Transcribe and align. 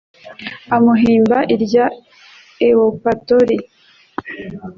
amuhimba 0.75 1.37
irya 1.55 1.85
ewupatori 2.67 3.57